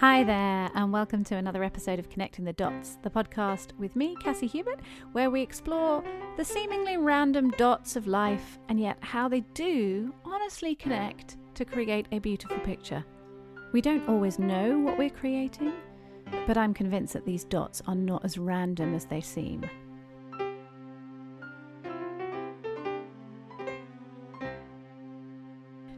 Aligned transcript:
Hi 0.00 0.24
there, 0.24 0.70
and 0.74 0.92
welcome 0.92 1.24
to 1.24 1.36
another 1.36 1.64
episode 1.64 1.98
of 1.98 2.10
Connecting 2.10 2.44
the 2.44 2.52
Dots, 2.52 2.98
the 3.00 3.08
podcast 3.08 3.72
with 3.78 3.96
me, 3.96 4.14
Cassie 4.22 4.46
Hubert, 4.46 4.80
where 5.12 5.30
we 5.30 5.40
explore 5.40 6.04
the 6.36 6.44
seemingly 6.44 6.98
random 6.98 7.48
dots 7.52 7.96
of 7.96 8.06
life 8.06 8.58
and 8.68 8.78
yet 8.78 8.98
how 9.00 9.26
they 9.26 9.40
do 9.54 10.12
honestly 10.22 10.74
connect 10.74 11.38
to 11.54 11.64
create 11.64 12.08
a 12.12 12.18
beautiful 12.18 12.58
picture. 12.58 13.02
We 13.72 13.80
don't 13.80 14.06
always 14.06 14.38
know 14.38 14.78
what 14.78 14.98
we're 14.98 15.08
creating, 15.08 15.72
but 16.46 16.58
I'm 16.58 16.74
convinced 16.74 17.14
that 17.14 17.24
these 17.24 17.44
dots 17.44 17.80
are 17.86 17.94
not 17.94 18.22
as 18.22 18.36
random 18.36 18.94
as 18.94 19.06
they 19.06 19.22
seem. 19.22 19.64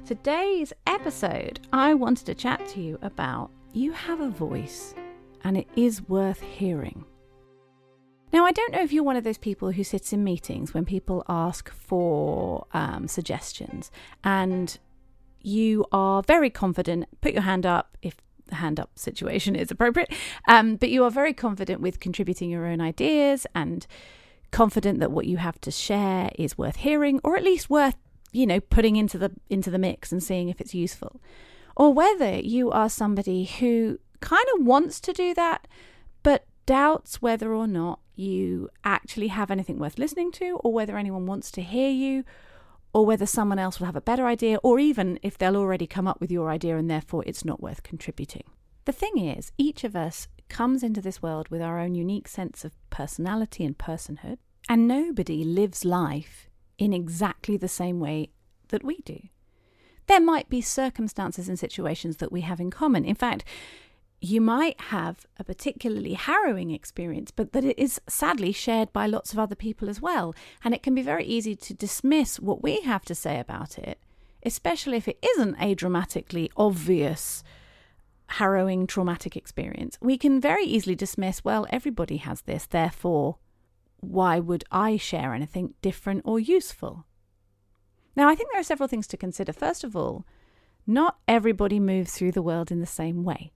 Today's 0.06 0.72
episode, 0.86 1.66
I 1.72 1.94
wanted 1.94 2.26
to 2.26 2.34
chat 2.36 2.64
to 2.68 2.80
you 2.80 2.96
about 3.02 3.50
you 3.72 3.92
have 3.92 4.20
a 4.20 4.28
voice 4.28 4.94
and 5.44 5.56
it 5.56 5.68
is 5.76 6.08
worth 6.08 6.40
hearing. 6.40 7.04
Now, 8.32 8.44
I 8.44 8.52
don't 8.52 8.72
know 8.72 8.82
if 8.82 8.92
you're 8.92 9.04
one 9.04 9.16
of 9.16 9.24
those 9.24 9.38
people 9.38 9.72
who 9.72 9.84
sits 9.84 10.12
in 10.12 10.22
meetings 10.22 10.74
when 10.74 10.84
people 10.84 11.24
ask 11.28 11.70
for 11.70 12.66
um, 12.72 13.08
suggestions 13.08 13.90
and 14.22 14.78
you 15.40 15.86
are 15.92 16.22
very 16.22 16.50
confident. 16.50 17.06
Put 17.20 17.32
your 17.32 17.42
hand 17.42 17.64
up 17.64 17.96
if 18.02 18.16
the 18.46 18.56
hand 18.56 18.78
up 18.80 18.98
situation 18.98 19.54
is 19.54 19.70
appropriate, 19.70 20.12
um, 20.46 20.76
but 20.76 20.90
you 20.90 21.04
are 21.04 21.10
very 21.10 21.32
confident 21.32 21.80
with 21.80 22.00
contributing 22.00 22.50
your 22.50 22.66
own 22.66 22.80
ideas 22.80 23.46
and 23.54 23.86
confident 24.50 25.00
that 25.00 25.10
what 25.10 25.26
you 25.26 25.36
have 25.36 25.60
to 25.60 25.70
share 25.70 26.30
is 26.38 26.56
worth 26.56 26.76
hearing 26.76 27.20
or 27.22 27.36
at 27.36 27.44
least 27.44 27.68
worth 27.68 27.96
you 28.32 28.46
know 28.46 28.60
putting 28.60 28.96
into 28.96 29.18
the 29.18 29.30
into 29.50 29.70
the 29.70 29.78
mix 29.78 30.10
and 30.10 30.22
seeing 30.22 30.48
if 30.48 30.60
it's 30.60 30.74
useful 30.74 31.20
or 31.78 31.94
whether 31.94 32.40
you 32.40 32.70
are 32.72 32.90
somebody 32.90 33.44
who 33.44 33.98
kind 34.20 34.44
of 34.54 34.66
wants 34.66 35.00
to 35.00 35.12
do 35.12 35.32
that, 35.32 35.68
but 36.24 36.44
doubts 36.66 37.22
whether 37.22 37.54
or 37.54 37.68
not 37.68 38.00
you 38.16 38.68
actually 38.84 39.28
have 39.28 39.50
anything 39.50 39.78
worth 39.78 39.96
listening 39.96 40.32
to, 40.32 40.58
or 40.64 40.72
whether 40.72 40.98
anyone 40.98 41.24
wants 41.24 41.52
to 41.52 41.62
hear 41.62 41.88
you, 41.88 42.24
or 42.92 43.06
whether 43.06 43.26
someone 43.26 43.60
else 43.60 43.78
will 43.78 43.86
have 43.86 43.94
a 43.94 44.00
better 44.00 44.26
idea, 44.26 44.58
or 44.64 44.80
even 44.80 45.20
if 45.22 45.38
they'll 45.38 45.56
already 45.56 45.86
come 45.86 46.08
up 46.08 46.20
with 46.20 46.32
your 46.32 46.50
idea 46.50 46.76
and 46.76 46.90
therefore 46.90 47.22
it's 47.26 47.44
not 47.44 47.62
worth 47.62 47.84
contributing. 47.84 48.44
The 48.84 48.92
thing 48.92 49.16
is, 49.18 49.52
each 49.56 49.84
of 49.84 49.94
us 49.94 50.26
comes 50.48 50.82
into 50.82 51.00
this 51.00 51.22
world 51.22 51.48
with 51.48 51.62
our 51.62 51.78
own 51.78 51.94
unique 51.94 52.26
sense 52.26 52.64
of 52.64 52.72
personality 52.90 53.64
and 53.64 53.78
personhood, 53.78 54.38
and 54.68 54.88
nobody 54.88 55.44
lives 55.44 55.84
life 55.84 56.48
in 56.76 56.92
exactly 56.92 57.56
the 57.56 57.68
same 57.68 58.00
way 58.00 58.30
that 58.68 58.82
we 58.82 58.98
do 59.04 59.20
there 60.08 60.20
might 60.20 60.48
be 60.48 60.60
circumstances 60.60 61.48
and 61.48 61.58
situations 61.58 62.16
that 62.16 62.32
we 62.32 62.40
have 62.40 62.60
in 62.60 62.70
common. 62.70 63.04
In 63.04 63.14
fact, 63.14 63.44
you 64.20 64.40
might 64.40 64.80
have 64.80 65.26
a 65.38 65.44
particularly 65.44 66.14
harrowing 66.14 66.70
experience, 66.72 67.30
but 67.30 67.52
that 67.52 67.64
it 67.64 67.78
is 67.78 68.00
sadly 68.08 68.50
shared 68.50 68.92
by 68.92 69.06
lots 69.06 69.32
of 69.32 69.38
other 69.38 69.54
people 69.54 69.88
as 69.88 70.00
well. 70.00 70.34
And 70.64 70.74
it 70.74 70.82
can 70.82 70.94
be 70.94 71.02
very 71.02 71.24
easy 71.24 71.54
to 71.54 71.74
dismiss 71.74 72.40
what 72.40 72.62
we 72.62 72.80
have 72.80 73.04
to 73.04 73.14
say 73.14 73.38
about 73.38 73.78
it, 73.78 74.00
especially 74.42 74.96
if 74.96 75.06
it 75.06 75.24
isn't 75.34 75.56
a 75.60 75.74
dramatically 75.74 76.50
obvious, 76.56 77.44
harrowing, 78.26 78.86
traumatic 78.86 79.36
experience. 79.36 79.98
We 80.00 80.18
can 80.18 80.40
very 80.40 80.64
easily 80.64 80.96
dismiss, 80.96 81.44
well, 81.44 81.66
everybody 81.70 82.16
has 82.16 82.42
this, 82.42 82.66
therefore, 82.66 83.36
why 84.00 84.40
would 84.40 84.64
I 84.70 84.96
share 84.96 85.32
anything 85.32 85.74
different 85.80 86.22
or 86.24 86.40
useful? 86.40 87.04
Now, 88.18 88.28
I 88.28 88.34
think 88.34 88.50
there 88.50 88.60
are 88.60 88.64
several 88.64 88.88
things 88.88 89.06
to 89.06 89.16
consider. 89.16 89.52
First 89.52 89.84
of 89.84 89.94
all, 89.94 90.26
not 90.88 91.18
everybody 91.28 91.78
moves 91.78 92.12
through 92.12 92.32
the 92.32 92.42
world 92.42 92.72
in 92.72 92.80
the 92.80 92.86
same 92.86 93.22
way. 93.22 93.52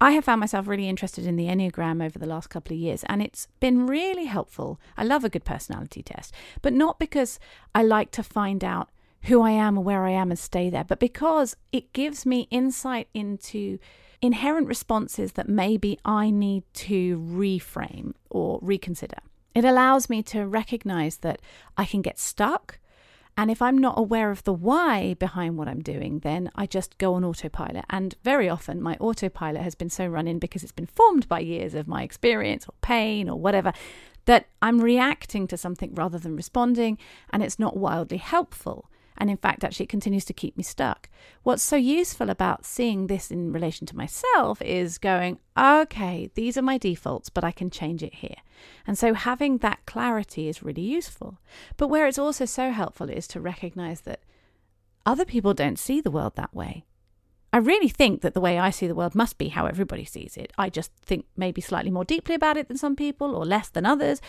I 0.00 0.12
have 0.12 0.24
found 0.24 0.40
myself 0.40 0.66
really 0.66 0.88
interested 0.88 1.26
in 1.26 1.36
the 1.36 1.46
Enneagram 1.46 2.02
over 2.02 2.18
the 2.18 2.26
last 2.26 2.48
couple 2.48 2.72
of 2.72 2.80
years, 2.80 3.04
and 3.04 3.20
it's 3.20 3.48
been 3.60 3.86
really 3.86 4.24
helpful. 4.24 4.80
I 4.96 5.04
love 5.04 5.24
a 5.24 5.28
good 5.28 5.44
personality 5.44 6.02
test, 6.02 6.32
but 6.62 6.72
not 6.72 6.98
because 6.98 7.38
I 7.74 7.82
like 7.82 8.10
to 8.12 8.22
find 8.22 8.64
out 8.64 8.88
who 9.24 9.42
I 9.42 9.50
am 9.50 9.76
or 9.76 9.84
where 9.84 10.06
I 10.06 10.12
am 10.12 10.30
and 10.30 10.38
stay 10.38 10.70
there, 10.70 10.84
but 10.84 10.98
because 10.98 11.54
it 11.70 11.92
gives 11.92 12.24
me 12.24 12.48
insight 12.50 13.08
into 13.12 13.78
inherent 14.22 14.68
responses 14.68 15.32
that 15.32 15.50
maybe 15.50 15.98
I 16.02 16.30
need 16.30 16.64
to 16.74 17.18
reframe 17.18 18.14
or 18.30 18.58
reconsider. 18.62 19.18
It 19.54 19.66
allows 19.66 20.08
me 20.08 20.22
to 20.24 20.46
recognize 20.46 21.18
that 21.18 21.42
I 21.76 21.84
can 21.84 22.00
get 22.00 22.18
stuck 22.18 22.78
and 23.36 23.50
if 23.50 23.62
I'm 23.62 23.78
not 23.78 23.98
aware 23.98 24.30
of 24.30 24.44
the 24.44 24.52
why 24.52 25.14
behind 25.14 25.56
what 25.56 25.68
I'm 25.68 25.80
doing, 25.80 26.18
then 26.18 26.50
I 26.54 26.66
just 26.66 26.98
go 26.98 27.14
on 27.14 27.24
autopilot. 27.24 27.84
And 27.88 28.14
very 28.22 28.48
often, 28.48 28.82
my 28.82 28.96
autopilot 29.00 29.62
has 29.62 29.74
been 29.74 29.90
so 29.90 30.06
run 30.06 30.28
in 30.28 30.38
because 30.38 30.62
it's 30.62 30.72
been 30.72 30.86
formed 30.86 31.28
by 31.28 31.40
years 31.40 31.74
of 31.74 31.88
my 31.88 32.02
experience 32.02 32.66
or 32.68 32.74
pain 32.82 33.28
or 33.28 33.38
whatever 33.38 33.72
that 34.26 34.46
I'm 34.60 34.80
reacting 34.80 35.46
to 35.48 35.56
something 35.56 35.94
rather 35.94 36.18
than 36.18 36.36
responding, 36.36 36.98
and 37.30 37.42
it's 37.42 37.58
not 37.58 37.76
wildly 37.76 38.18
helpful 38.18 38.88
and 39.22 39.30
in 39.30 39.36
fact 39.36 39.62
actually 39.62 39.84
it 39.84 39.88
continues 39.88 40.24
to 40.24 40.32
keep 40.32 40.56
me 40.56 40.64
stuck. 40.64 41.08
What's 41.44 41.62
so 41.62 41.76
useful 41.76 42.28
about 42.28 42.66
seeing 42.66 43.06
this 43.06 43.30
in 43.30 43.52
relation 43.52 43.86
to 43.86 43.96
myself 43.96 44.60
is 44.60 44.98
going, 44.98 45.38
okay, 45.56 46.28
these 46.34 46.56
are 46.58 46.62
my 46.62 46.76
defaults, 46.76 47.28
but 47.28 47.44
I 47.44 47.52
can 47.52 47.70
change 47.70 48.02
it 48.02 48.16
here. 48.16 48.34
And 48.84 48.98
so 48.98 49.14
having 49.14 49.58
that 49.58 49.86
clarity 49.86 50.48
is 50.48 50.64
really 50.64 50.82
useful. 50.82 51.38
But 51.76 51.86
where 51.86 52.08
it's 52.08 52.18
also 52.18 52.46
so 52.46 52.72
helpful 52.72 53.08
is 53.08 53.28
to 53.28 53.40
recognize 53.40 54.00
that 54.00 54.24
other 55.06 55.24
people 55.24 55.54
don't 55.54 55.78
see 55.78 56.00
the 56.00 56.10
world 56.10 56.34
that 56.34 56.52
way. 56.52 56.84
I 57.52 57.58
really 57.58 57.90
think 57.90 58.22
that 58.22 58.34
the 58.34 58.40
way 58.40 58.58
I 58.58 58.70
see 58.70 58.88
the 58.88 58.94
world 58.96 59.14
must 59.14 59.38
be 59.38 59.50
how 59.50 59.66
everybody 59.66 60.04
sees 60.04 60.36
it. 60.36 60.52
I 60.58 60.68
just 60.68 60.90
think 60.96 61.26
maybe 61.36 61.60
slightly 61.60 61.92
more 61.92 62.04
deeply 62.04 62.34
about 62.34 62.56
it 62.56 62.66
than 62.66 62.76
some 62.76 62.96
people 62.96 63.36
or 63.36 63.46
less 63.46 63.68
than 63.68 63.86
others. 63.86 64.20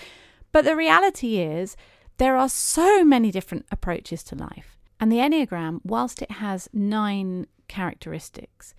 But 0.52 0.66
the 0.66 0.76
reality 0.76 1.40
is, 1.40 1.76
there 2.18 2.38
are 2.38 2.50
so 2.50 3.04
many 3.04 3.32
different 3.32 3.66
approaches 3.72 4.22
to 4.26 4.36
life. 4.36 4.73
And 5.04 5.12
the 5.12 5.18
Enneagram, 5.18 5.82
whilst 5.84 6.22
it 6.22 6.32
has 6.32 6.70
nine 6.72 7.48
characteristics, 7.68 8.74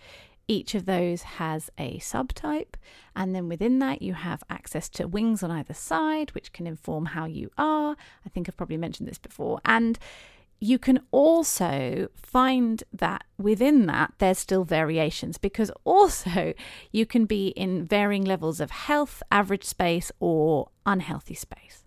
each 0.48 0.74
of 0.74 0.86
those 0.86 1.20
has 1.36 1.68
a 1.76 1.98
subtype, 1.98 2.76
and 3.14 3.34
then 3.34 3.46
within 3.46 3.78
that, 3.80 4.00
you 4.00 4.14
have 4.14 4.42
access 4.48 4.88
to 4.88 5.06
wings 5.06 5.42
on 5.42 5.50
either 5.50 5.74
side, 5.74 6.30
which 6.30 6.54
can 6.54 6.66
inform 6.66 7.04
how 7.04 7.26
you 7.26 7.50
are. 7.58 7.94
I 8.24 8.28
think 8.30 8.48
I've 8.48 8.56
probably 8.56 8.78
mentioned 8.78 9.06
this 9.06 9.18
before. 9.18 9.60
And 9.66 9.98
you 10.60 10.78
can 10.78 11.00
also 11.10 12.08
find 12.16 12.82
that 12.90 13.24
within 13.36 13.84
that, 13.84 14.14
there's 14.16 14.38
still 14.38 14.64
variations 14.64 15.36
because 15.36 15.70
also 15.84 16.54
you 16.90 17.04
can 17.04 17.26
be 17.26 17.48
in 17.48 17.84
varying 17.84 18.24
levels 18.24 18.60
of 18.60 18.70
health, 18.70 19.22
average 19.30 19.64
space, 19.64 20.10
or 20.20 20.70
unhealthy 20.86 21.34
space. 21.34 21.83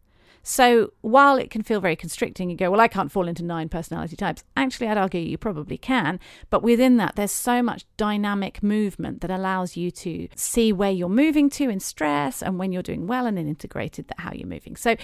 So 0.49 0.93
while 1.01 1.35
it 1.35 1.51
can 1.51 1.61
feel 1.61 1.81
very 1.81 1.97
constricting, 1.97 2.49
you 2.49 2.55
go, 2.55 2.71
well, 2.71 2.79
I 2.79 2.87
can't 2.87 3.11
fall 3.11 3.27
into 3.27 3.43
nine 3.43 3.67
personality 3.67 4.15
types. 4.15 4.45
Actually, 4.55 4.87
I'd 4.87 4.97
argue 4.97 5.19
you 5.19 5.37
probably 5.37 5.77
can. 5.77 6.21
But 6.49 6.63
within 6.63 6.95
that, 6.97 7.17
there's 7.17 7.33
so 7.33 7.61
much 7.61 7.85
dynamic 7.97 8.63
movement 8.63 9.19
that 9.19 9.29
allows 9.29 9.75
you 9.75 9.91
to 9.91 10.29
see 10.35 10.71
where 10.71 10.89
you're 10.89 11.09
moving 11.09 11.49
to 11.49 11.69
in 11.69 11.81
stress 11.81 12.41
and 12.41 12.57
when 12.57 12.71
you're 12.71 12.81
doing 12.81 13.07
well 13.07 13.25
and 13.25 13.37
then 13.37 13.45
integrated 13.45 14.07
that 14.07 14.21
how 14.21 14.31
you're 14.31 14.47
moving. 14.47 14.77
So 14.77 14.95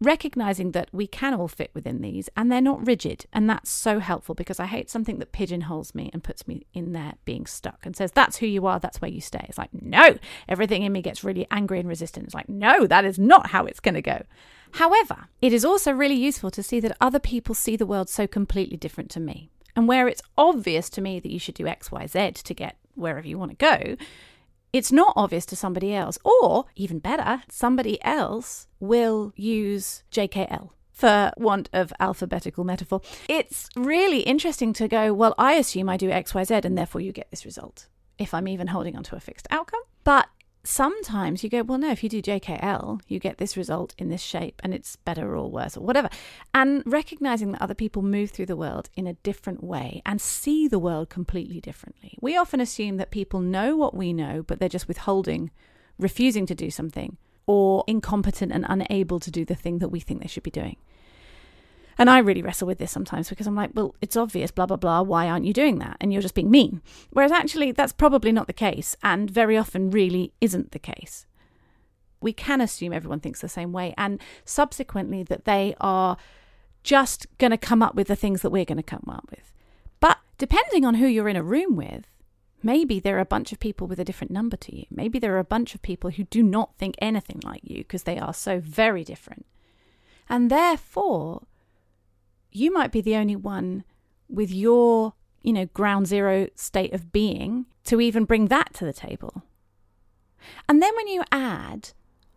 recognizing 0.00 0.72
that 0.72 0.88
we 0.90 1.06
can 1.06 1.32
all 1.32 1.46
fit 1.46 1.70
within 1.74 2.02
these 2.02 2.28
and 2.36 2.50
they're 2.50 2.60
not 2.60 2.84
rigid. 2.84 3.24
And 3.32 3.48
that's 3.48 3.70
so 3.70 4.00
helpful 4.00 4.34
because 4.34 4.58
I 4.58 4.66
hate 4.66 4.90
something 4.90 5.20
that 5.20 5.30
pigeonholes 5.30 5.94
me 5.94 6.10
and 6.12 6.24
puts 6.24 6.48
me 6.48 6.66
in 6.74 6.90
there 6.90 7.14
being 7.24 7.46
stuck 7.46 7.86
and 7.86 7.94
says, 7.94 8.10
that's 8.10 8.38
who 8.38 8.46
you 8.46 8.66
are, 8.66 8.80
that's 8.80 9.00
where 9.00 9.12
you 9.12 9.20
stay. 9.20 9.46
It's 9.48 9.58
like, 9.58 9.70
no, 9.72 10.18
everything 10.48 10.82
in 10.82 10.92
me 10.92 11.02
gets 11.02 11.22
really 11.22 11.46
angry 11.52 11.78
and 11.78 11.88
resistant. 11.88 12.26
It's 12.26 12.34
like, 12.34 12.48
no, 12.48 12.84
that 12.88 13.04
is 13.04 13.16
not 13.16 13.50
how 13.50 13.64
it's 13.64 13.78
going 13.78 13.94
to 13.94 14.02
go. 14.02 14.22
However, 14.72 15.28
it 15.40 15.52
is 15.52 15.64
also 15.64 15.92
really 15.92 16.14
useful 16.14 16.50
to 16.50 16.62
see 16.62 16.80
that 16.80 16.96
other 17.00 17.18
people 17.18 17.54
see 17.54 17.76
the 17.76 17.86
world 17.86 18.08
so 18.08 18.26
completely 18.26 18.76
different 18.76 19.10
to 19.10 19.20
me. 19.20 19.50
And 19.74 19.86
where 19.86 20.08
it's 20.08 20.22
obvious 20.36 20.90
to 20.90 21.00
me 21.00 21.20
that 21.20 21.30
you 21.30 21.38
should 21.38 21.54
do 21.54 21.66
X, 21.66 21.92
Y, 21.92 22.06
Z 22.06 22.32
to 22.32 22.54
get 22.54 22.76
wherever 22.94 23.26
you 23.26 23.38
want 23.38 23.52
to 23.52 23.56
go, 23.56 23.96
it's 24.72 24.92
not 24.92 25.12
obvious 25.16 25.46
to 25.46 25.56
somebody 25.56 25.94
else. 25.94 26.18
Or, 26.24 26.66
even 26.76 26.98
better, 26.98 27.42
somebody 27.48 28.02
else 28.02 28.66
will 28.80 29.32
use 29.36 30.02
JKL 30.12 30.70
for 30.92 31.32
want 31.36 31.70
of 31.72 31.92
alphabetical 32.00 32.64
metaphor. 32.64 33.00
It's 33.28 33.68
really 33.76 34.20
interesting 34.20 34.72
to 34.74 34.88
go, 34.88 35.14
well, 35.14 35.34
I 35.38 35.52
assume 35.52 35.88
I 35.88 35.96
do 35.96 36.10
XYZ 36.10 36.64
and 36.64 36.76
therefore 36.76 37.00
you 37.00 37.12
get 37.12 37.30
this 37.30 37.44
result, 37.44 37.86
if 38.18 38.34
I'm 38.34 38.48
even 38.48 38.66
holding 38.66 38.96
on 38.96 39.04
to 39.04 39.16
a 39.16 39.20
fixed 39.20 39.46
outcome. 39.50 39.82
But 40.02 40.28
sometimes 40.68 41.42
you 41.42 41.48
go, 41.48 41.62
well, 41.62 41.78
no, 41.78 41.90
if 41.90 42.02
you 42.02 42.10
do 42.10 42.20
JKL, 42.20 43.00
you 43.08 43.18
get 43.18 43.38
this 43.38 43.56
result 43.56 43.94
in 43.96 44.10
this 44.10 44.20
shape 44.20 44.60
and 44.62 44.74
it's 44.74 44.96
better 44.96 45.34
or 45.34 45.50
worse 45.50 45.78
or 45.78 45.80
whatever. 45.80 46.10
And 46.52 46.82
recognizing 46.84 47.52
that 47.52 47.62
other 47.62 47.74
people 47.74 48.02
move 48.02 48.30
through 48.30 48.46
the 48.46 48.56
world 48.56 48.90
in 48.94 49.06
a 49.06 49.14
different 49.14 49.64
way 49.64 50.02
and 50.04 50.20
see 50.20 50.68
the 50.68 50.78
world 50.78 51.08
completely 51.08 51.58
differently. 51.60 52.18
We 52.20 52.36
often 52.36 52.60
assume 52.60 52.98
that 52.98 53.10
people 53.10 53.40
know 53.40 53.76
what 53.76 53.94
we 53.94 54.12
know, 54.12 54.42
but 54.42 54.60
they're 54.60 54.68
just 54.68 54.88
withholding, 54.88 55.50
refusing 55.98 56.44
to 56.46 56.54
do 56.54 56.70
something, 56.70 57.16
or 57.46 57.82
incompetent 57.86 58.52
and 58.52 58.66
unable 58.68 59.20
to 59.20 59.30
do 59.30 59.46
the 59.46 59.54
thing 59.54 59.78
that 59.78 59.88
we 59.88 60.00
think 60.00 60.20
they 60.20 60.28
should 60.28 60.42
be 60.42 60.50
doing. 60.50 60.76
And 61.98 62.08
I 62.08 62.18
really 62.18 62.42
wrestle 62.42 62.68
with 62.68 62.78
this 62.78 62.92
sometimes 62.92 63.28
because 63.28 63.48
I'm 63.48 63.56
like, 63.56 63.72
well, 63.74 63.94
it's 64.00 64.16
obvious, 64.16 64.52
blah, 64.52 64.66
blah, 64.66 64.76
blah. 64.76 65.02
Why 65.02 65.28
aren't 65.28 65.44
you 65.44 65.52
doing 65.52 65.80
that? 65.80 65.96
And 66.00 66.12
you're 66.12 66.22
just 66.22 66.34
being 66.34 66.50
mean. 66.50 66.80
Whereas 67.10 67.32
actually, 67.32 67.72
that's 67.72 67.92
probably 67.92 68.30
not 68.30 68.46
the 68.46 68.52
case, 68.52 68.96
and 69.02 69.28
very 69.28 69.58
often 69.58 69.90
really 69.90 70.32
isn't 70.40 70.70
the 70.70 70.78
case. 70.78 71.26
We 72.20 72.32
can 72.32 72.60
assume 72.60 72.92
everyone 72.92 73.20
thinks 73.20 73.40
the 73.40 73.48
same 73.48 73.72
way, 73.72 73.94
and 73.98 74.20
subsequently, 74.44 75.24
that 75.24 75.44
they 75.44 75.74
are 75.80 76.16
just 76.84 77.26
going 77.38 77.50
to 77.50 77.58
come 77.58 77.82
up 77.82 77.96
with 77.96 78.06
the 78.06 78.16
things 78.16 78.42
that 78.42 78.50
we're 78.50 78.64
going 78.64 78.76
to 78.76 78.82
come 78.82 79.04
up 79.08 79.26
with. 79.30 79.52
But 79.98 80.18
depending 80.38 80.84
on 80.84 80.94
who 80.94 81.06
you're 81.06 81.28
in 81.28 81.36
a 81.36 81.42
room 81.42 81.74
with, 81.74 82.04
maybe 82.62 83.00
there 83.00 83.16
are 83.16 83.20
a 83.20 83.26
bunch 83.26 83.52
of 83.52 83.58
people 83.58 83.88
with 83.88 83.98
a 83.98 84.04
different 84.04 84.30
number 84.30 84.56
to 84.56 84.76
you. 84.76 84.84
Maybe 84.90 85.18
there 85.18 85.34
are 85.34 85.40
a 85.40 85.44
bunch 85.44 85.74
of 85.74 85.82
people 85.82 86.10
who 86.10 86.24
do 86.24 86.42
not 86.42 86.76
think 86.78 86.94
anything 87.00 87.40
like 87.44 87.62
you 87.64 87.78
because 87.78 88.04
they 88.04 88.18
are 88.18 88.34
so 88.34 88.60
very 88.60 89.04
different. 89.04 89.46
And 90.28 90.50
therefore, 90.50 91.42
you 92.50 92.72
might 92.72 92.92
be 92.92 93.00
the 93.00 93.16
only 93.16 93.36
one 93.36 93.84
with 94.28 94.50
your, 94.50 95.14
you 95.42 95.52
know, 95.52 95.66
ground 95.66 96.06
zero 96.06 96.48
state 96.54 96.92
of 96.92 97.12
being 97.12 97.66
to 97.84 98.00
even 98.00 98.24
bring 98.24 98.46
that 98.46 98.74
to 98.74 98.84
the 98.84 98.92
table. 98.92 99.42
And 100.68 100.82
then 100.82 100.94
when 100.96 101.08
you 101.08 101.22
add 101.32 101.90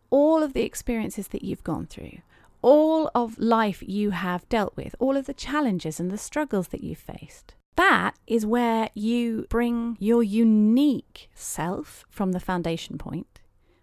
all 0.09 0.43
of 0.43 0.53
the 0.53 0.63
experiences 0.63 1.29
that 1.29 1.43
you've 1.43 1.63
gone 1.63 1.85
through, 1.85 2.19
all 2.61 3.09
of 3.15 3.39
life 3.39 3.81
you 3.85 4.11
have 4.11 4.47
dealt 4.49 4.75
with, 4.75 4.95
all 4.99 5.17
of 5.17 5.25
the 5.25 5.33
challenges 5.33 5.99
and 5.99 6.11
the 6.11 6.17
struggles 6.17 6.69
that 6.69 6.83
you've 6.83 6.97
faced, 6.97 7.55
that 7.75 8.15
is 8.27 8.45
where 8.45 8.89
you 8.93 9.45
bring 9.49 9.97
your 9.99 10.21
unique 10.21 11.29
self 11.33 12.05
from 12.09 12.33
the 12.33 12.39
foundation 12.39 12.97
point, 12.97 13.39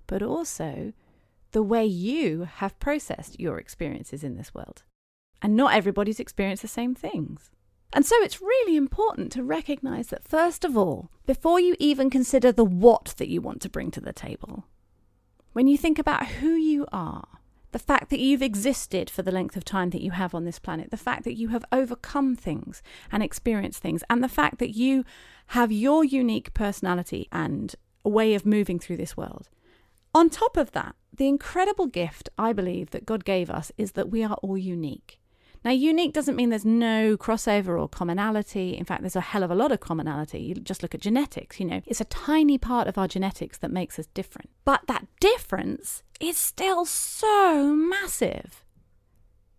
but 0.06 0.22
also 0.22 0.92
the 1.52 1.62
way 1.62 1.84
you 1.84 2.42
have 2.42 2.78
processed 2.78 3.40
your 3.40 3.58
experiences 3.58 4.22
in 4.22 4.36
this 4.36 4.54
world. 4.54 4.82
And 5.40 5.56
not 5.56 5.74
everybody's 5.74 6.20
experienced 6.20 6.62
the 6.62 6.68
same 6.68 6.94
things. 6.94 7.50
And 7.92 8.04
so 8.04 8.16
it's 8.16 8.42
really 8.42 8.76
important 8.76 9.32
to 9.32 9.42
recognize 9.42 10.08
that, 10.08 10.26
first 10.26 10.64
of 10.64 10.76
all, 10.76 11.10
before 11.26 11.58
you 11.58 11.74
even 11.78 12.10
consider 12.10 12.52
the 12.52 12.64
what 12.64 13.14
that 13.18 13.28
you 13.28 13.40
want 13.40 13.62
to 13.62 13.70
bring 13.70 13.90
to 13.92 14.00
the 14.00 14.12
table, 14.12 14.66
when 15.52 15.66
you 15.66 15.78
think 15.78 15.98
about 15.98 16.26
who 16.26 16.50
you 16.50 16.86
are, 16.92 17.26
the 17.72 17.78
fact 17.78 18.10
that 18.10 18.20
you've 18.20 18.42
existed 18.42 19.10
for 19.10 19.22
the 19.22 19.32
length 19.32 19.56
of 19.56 19.64
time 19.64 19.90
that 19.90 20.02
you 20.02 20.10
have 20.12 20.34
on 20.34 20.44
this 20.44 20.58
planet, 20.58 20.90
the 20.90 20.96
fact 20.96 21.24
that 21.24 21.36
you 21.36 21.48
have 21.48 21.64
overcome 21.72 22.34
things 22.34 22.82
and 23.10 23.22
experienced 23.22 23.82
things, 23.82 24.02
and 24.08 24.22
the 24.22 24.28
fact 24.28 24.58
that 24.58 24.76
you 24.76 25.04
have 25.48 25.72
your 25.72 26.04
unique 26.04 26.52
personality 26.54 27.28
and 27.32 27.74
a 28.04 28.08
way 28.08 28.34
of 28.34 28.46
moving 28.46 28.78
through 28.78 28.96
this 28.96 29.16
world. 29.16 29.48
On 30.14 30.30
top 30.30 30.56
of 30.56 30.72
that, 30.72 30.94
the 31.12 31.28
incredible 31.28 31.86
gift 31.86 32.28
I 32.38 32.52
believe 32.52 32.90
that 32.90 33.06
God 33.06 33.24
gave 33.24 33.50
us 33.50 33.72
is 33.76 33.92
that 33.92 34.10
we 34.10 34.22
are 34.22 34.36
all 34.42 34.58
unique. 34.58 35.20
Now, 35.64 35.72
unique 35.72 36.12
doesn't 36.12 36.36
mean 36.36 36.50
there's 36.50 36.64
no 36.64 37.16
crossover 37.16 37.80
or 37.80 37.88
commonality. 37.88 38.76
In 38.76 38.84
fact, 38.84 39.02
there's 39.02 39.16
a 39.16 39.20
hell 39.20 39.42
of 39.42 39.50
a 39.50 39.56
lot 39.56 39.72
of 39.72 39.80
commonality. 39.80 40.38
You 40.40 40.54
just 40.54 40.82
look 40.82 40.94
at 40.94 41.00
genetics, 41.00 41.58
you 41.58 41.66
know, 41.66 41.82
it's 41.84 42.00
a 42.00 42.06
tiny 42.06 42.58
part 42.58 42.86
of 42.86 42.96
our 42.96 43.08
genetics 43.08 43.58
that 43.58 43.70
makes 43.70 43.98
us 43.98 44.06
different. 44.14 44.50
But 44.64 44.82
that 44.86 45.06
difference 45.20 46.02
is 46.20 46.36
still 46.36 46.84
so 46.84 47.74
massive. 47.74 48.64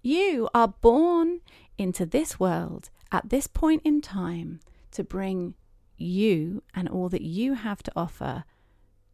You 0.02 0.50
are 0.54 0.70
born 0.70 1.42
into 1.78 2.06
this 2.06 2.40
world 2.40 2.90
at 3.12 3.30
this 3.30 3.48
point 3.48 3.82
in 3.84 4.02
time 4.02 4.62
to 4.92 5.04
bring 5.04 5.56
you 5.98 6.64
and 6.74 6.88
all 6.88 7.10
that 7.10 7.22
you 7.22 7.56
have 7.56 7.84
to 7.84 7.92
offer 7.96 8.46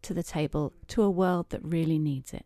to 0.03 0.13
the 0.13 0.23
table 0.23 0.73
to 0.87 1.01
a 1.01 1.09
world 1.09 1.49
that 1.49 1.63
really 1.63 1.97
needs 1.97 2.31
it. 2.33 2.45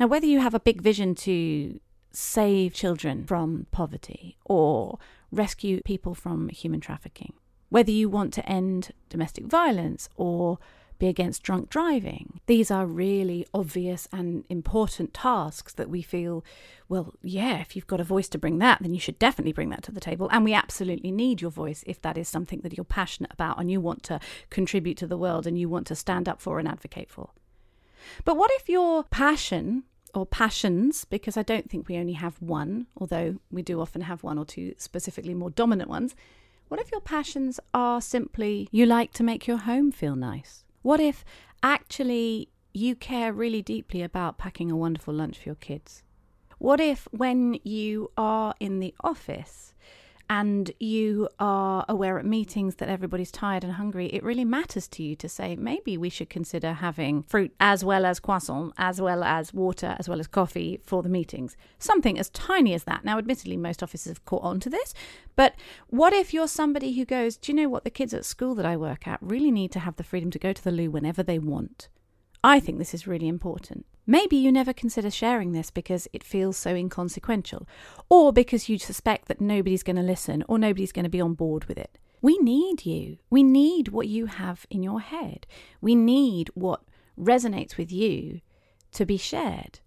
Now, 0.00 0.08
whether 0.08 0.26
you 0.26 0.40
have 0.40 0.54
a 0.54 0.60
big 0.60 0.80
vision 0.82 1.14
to 1.16 1.78
save 2.12 2.74
children 2.74 3.24
from 3.24 3.66
poverty 3.70 4.36
or 4.44 4.98
rescue 5.30 5.80
people 5.82 6.14
from 6.14 6.48
human 6.48 6.80
trafficking, 6.80 7.34
whether 7.68 7.90
you 7.90 8.08
want 8.08 8.32
to 8.34 8.48
end 8.48 8.92
domestic 9.08 9.46
violence 9.46 10.08
or 10.16 10.58
be 11.00 11.08
against 11.08 11.42
drunk 11.42 11.70
driving. 11.70 12.40
These 12.46 12.70
are 12.70 12.86
really 12.86 13.46
obvious 13.54 14.06
and 14.12 14.44
important 14.48 15.14
tasks 15.14 15.72
that 15.72 15.88
we 15.88 16.02
feel, 16.02 16.44
well, 16.88 17.14
yeah, 17.22 17.58
if 17.60 17.74
you've 17.74 17.86
got 17.86 18.00
a 18.00 18.04
voice 18.04 18.28
to 18.28 18.38
bring 18.38 18.58
that, 18.58 18.78
then 18.82 18.92
you 18.94 19.00
should 19.00 19.18
definitely 19.18 19.54
bring 19.54 19.70
that 19.70 19.82
to 19.84 19.92
the 19.92 19.98
table. 19.98 20.28
And 20.30 20.44
we 20.44 20.52
absolutely 20.52 21.10
need 21.10 21.40
your 21.40 21.50
voice 21.50 21.82
if 21.86 22.00
that 22.02 22.18
is 22.18 22.28
something 22.28 22.60
that 22.60 22.76
you're 22.76 22.84
passionate 22.84 23.32
about 23.32 23.58
and 23.58 23.70
you 23.70 23.80
want 23.80 24.02
to 24.04 24.20
contribute 24.50 24.98
to 24.98 25.06
the 25.06 25.16
world 25.16 25.46
and 25.46 25.58
you 25.58 25.68
want 25.68 25.86
to 25.88 25.96
stand 25.96 26.28
up 26.28 26.40
for 26.40 26.58
and 26.58 26.68
advocate 26.68 27.10
for. 27.10 27.30
But 28.24 28.36
what 28.36 28.50
if 28.54 28.68
your 28.68 29.04
passion 29.04 29.84
or 30.14 30.26
passions, 30.26 31.04
because 31.04 31.36
I 31.36 31.42
don't 31.42 31.70
think 31.70 31.88
we 31.88 31.96
only 31.96 32.14
have 32.14 32.40
one, 32.40 32.86
although 32.96 33.36
we 33.50 33.62
do 33.62 33.80
often 33.80 34.02
have 34.02 34.22
one 34.22 34.38
or 34.38 34.44
two 34.44 34.74
specifically 34.78 35.34
more 35.34 35.50
dominant 35.50 35.90
ones. 35.90 36.14
What 36.68 36.80
if 36.80 36.92
your 36.92 37.00
passions 37.00 37.58
are 37.74 38.00
simply 38.00 38.68
you 38.70 38.86
like 38.86 39.12
to 39.14 39.24
make 39.24 39.46
your 39.46 39.58
home 39.58 39.90
feel 39.90 40.16
nice? 40.16 40.64
What 40.82 41.00
if 41.00 41.24
actually 41.62 42.48
you 42.72 42.94
care 42.94 43.32
really 43.32 43.62
deeply 43.62 44.02
about 44.02 44.38
packing 44.38 44.70
a 44.70 44.76
wonderful 44.76 45.12
lunch 45.12 45.38
for 45.38 45.48
your 45.48 45.56
kids? 45.56 46.02
What 46.58 46.78
if 46.78 47.08
when 47.10 47.58
you 47.64 48.12
are 48.16 48.54
in 48.60 48.80
the 48.80 48.94
office, 49.02 49.74
and 50.30 50.70
you 50.78 51.28
are 51.40 51.84
aware 51.88 52.16
at 52.16 52.24
meetings 52.24 52.76
that 52.76 52.88
everybody's 52.88 53.32
tired 53.32 53.64
and 53.64 53.72
hungry, 53.72 54.06
it 54.06 54.22
really 54.22 54.44
matters 54.44 54.86
to 54.86 55.02
you 55.02 55.16
to 55.16 55.28
say 55.28 55.56
maybe 55.56 55.98
we 55.98 56.08
should 56.08 56.30
consider 56.30 56.72
having 56.74 57.24
fruit 57.24 57.52
as 57.58 57.84
well 57.84 58.06
as 58.06 58.20
croissant, 58.20 58.72
as 58.78 59.00
well 59.00 59.24
as 59.24 59.52
water, 59.52 59.96
as 59.98 60.08
well 60.08 60.20
as 60.20 60.28
coffee 60.28 60.78
for 60.84 61.02
the 61.02 61.08
meetings. 61.08 61.56
Something 61.80 62.16
as 62.16 62.30
tiny 62.30 62.74
as 62.74 62.84
that. 62.84 63.04
Now, 63.04 63.18
admittedly, 63.18 63.56
most 63.56 63.82
offices 63.82 64.12
have 64.12 64.24
caught 64.24 64.44
on 64.44 64.60
to 64.60 64.70
this, 64.70 64.94
but 65.34 65.56
what 65.88 66.12
if 66.12 66.32
you're 66.32 66.46
somebody 66.46 66.92
who 66.92 67.04
goes, 67.04 67.36
Do 67.36 67.50
you 67.50 67.56
know 67.56 67.68
what? 67.68 67.82
The 67.82 67.90
kids 67.90 68.14
at 68.14 68.24
school 68.24 68.54
that 68.54 68.66
I 68.66 68.76
work 68.76 69.08
at 69.08 69.18
really 69.20 69.50
need 69.50 69.72
to 69.72 69.80
have 69.80 69.96
the 69.96 70.04
freedom 70.04 70.30
to 70.30 70.38
go 70.38 70.52
to 70.52 70.62
the 70.62 70.70
loo 70.70 70.92
whenever 70.92 71.24
they 71.24 71.40
want. 71.40 71.88
I 72.44 72.60
think 72.60 72.78
this 72.78 72.94
is 72.94 73.08
really 73.08 73.26
important. 73.26 73.84
Maybe 74.10 74.34
you 74.34 74.50
never 74.50 74.72
consider 74.72 75.08
sharing 75.08 75.52
this 75.52 75.70
because 75.70 76.08
it 76.12 76.24
feels 76.24 76.56
so 76.56 76.74
inconsequential, 76.74 77.68
or 78.08 78.32
because 78.32 78.68
you 78.68 78.76
suspect 78.76 79.28
that 79.28 79.40
nobody's 79.40 79.84
going 79.84 79.94
to 79.94 80.02
listen 80.02 80.42
or 80.48 80.58
nobody's 80.58 80.90
going 80.90 81.04
to 81.04 81.08
be 81.08 81.20
on 81.20 81.34
board 81.34 81.66
with 81.66 81.78
it. 81.78 81.96
We 82.20 82.36
need 82.38 82.84
you. 82.84 83.18
We 83.30 83.44
need 83.44 83.90
what 83.90 84.08
you 84.08 84.26
have 84.26 84.66
in 84.68 84.82
your 84.82 85.00
head. 85.00 85.46
We 85.80 85.94
need 85.94 86.50
what 86.54 86.82
resonates 87.16 87.76
with 87.76 87.92
you 87.92 88.40
to 88.94 89.06
be 89.06 89.16
shared. 89.16 89.78